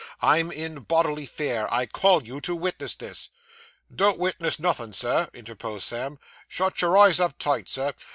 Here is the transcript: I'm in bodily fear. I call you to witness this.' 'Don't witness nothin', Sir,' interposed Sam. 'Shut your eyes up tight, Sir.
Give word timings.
I'm 0.23 0.49
in 0.51 0.79
bodily 0.79 1.27
fear. 1.27 1.67
I 1.69 1.85
call 1.85 2.23
you 2.23 2.41
to 2.41 2.55
witness 2.55 2.95
this.' 2.95 3.29
'Don't 3.95 4.17
witness 4.17 4.57
nothin', 4.57 4.93
Sir,' 4.93 5.29
interposed 5.31 5.83
Sam. 5.85 6.17
'Shut 6.47 6.81
your 6.81 6.97
eyes 6.97 7.19
up 7.19 7.37
tight, 7.37 7.69
Sir. 7.69 7.93